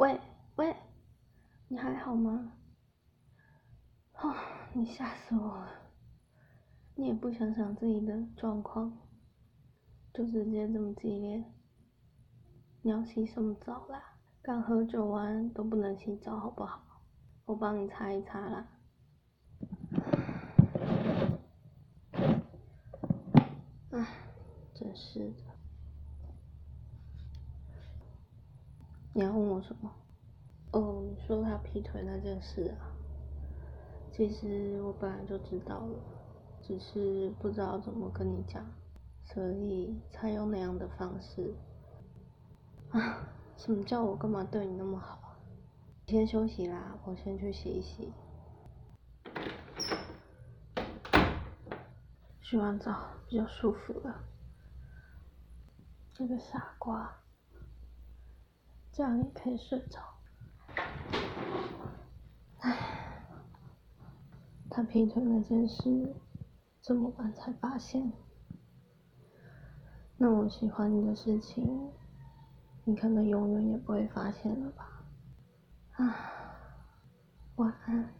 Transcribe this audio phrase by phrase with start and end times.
[0.00, 0.18] 喂
[0.56, 0.74] 喂，
[1.68, 2.54] 你还好吗？
[4.14, 4.34] 哦，
[4.72, 5.92] 你吓死我了！
[6.94, 8.96] 你也不想想自己的状况，
[10.14, 11.44] 就直接这么激烈。
[12.80, 14.02] 你要洗什么澡啦？
[14.40, 17.02] 刚喝酒完都不能洗澡，好不好？
[17.44, 18.68] 我帮你擦一擦啦。
[23.90, 24.06] 唉，
[24.72, 25.49] 真是的。
[29.12, 29.90] 你要问我什么？
[30.72, 32.94] 哦，你说他劈腿那件事啊？
[34.12, 35.98] 其实我本来就知道了，
[36.62, 38.64] 只是不知道怎么跟你讲，
[39.24, 41.54] 所以才用那样的方式。
[42.90, 45.36] 啊，什么叫我干嘛对你那么好？
[46.06, 48.12] 你先休息啦，我先去洗一洗。
[52.42, 54.24] 洗完澡比较舒服了。
[56.12, 57.16] 这个傻瓜，
[59.00, 59.98] 这样也可以睡着。
[62.58, 63.24] 唉，
[64.68, 66.14] 他劈腿那件事，
[66.82, 68.12] 这么晚才发现。
[70.18, 71.90] 那我喜欢你的事情，
[72.84, 75.02] 你可能永远也不会发现了吧？
[75.92, 76.16] 啊，
[77.56, 78.19] 晚安。